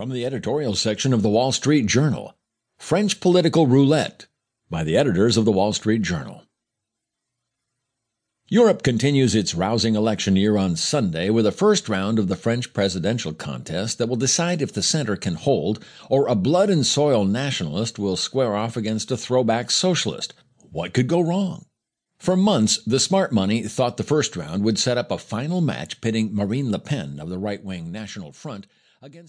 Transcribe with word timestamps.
From 0.00 0.08
the 0.08 0.24
editorial 0.24 0.74
section 0.76 1.12
of 1.12 1.20
the 1.20 1.28
Wall 1.28 1.52
Street 1.52 1.84
Journal 1.84 2.34
French 2.78 3.20
Political 3.20 3.66
Roulette 3.66 4.28
by 4.70 4.82
the 4.82 4.96
editors 4.96 5.36
of 5.36 5.44
the 5.44 5.52
Wall 5.52 5.74
Street 5.74 6.00
Journal. 6.00 6.44
Europe 8.48 8.82
continues 8.82 9.34
its 9.34 9.54
rousing 9.54 9.96
election 9.96 10.36
year 10.36 10.56
on 10.56 10.74
Sunday 10.74 11.28
with 11.28 11.44
a 11.44 11.52
first 11.52 11.86
round 11.86 12.18
of 12.18 12.28
the 12.28 12.34
French 12.34 12.72
presidential 12.72 13.34
contest 13.34 13.98
that 13.98 14.06
will 14.06 14.16
decide 14.16 14.62
if 14.62 14.72
the 14.72 14.82
center 14.82 15.16
can 15.16 15.34
hold 15.34 15.84
or 16.08 16.26
a 16.28 16.34
blood 16.34 16.70
and 16.70 16.86
soil 16.86 17.26
nationalist 17.26 17.98
will 17.98 18.16
square 18.16 18.56
off 18.56 18.78
against 18.78 19.10
a 19.10 19.18
throwback 19.18 19.70
socialist. 19.70 20.32
What 20.72 20.94
could 20.94 21.08
go 21.08 21.20
wrong? 21.20 21.66
For 22.18 22.36
months, 22.36 22.82
the 22.86 23.00
smart 23.00 23.32
money 23.32 23.64
thought 23.64 23.98
the 23.98 24.02
first 24.02 24.34
round 24.34 24.64
would 24.64 24.78
set 24.78 24.96
up 24.96 25.10
a 25.10 25.18
final 25.18 25.60
match 25.60 26.00
pitting 26.00 26.34
Marine 26.34 26.70
Le 26.70 26.78
Pen 26.78 27.20
of 27.20 27.28
the 27.28 27.38
right 27.38 27.62
wing 27.62 27.92
National 27.92 28.32
Front 28.32 28.66
against 29.02 29.28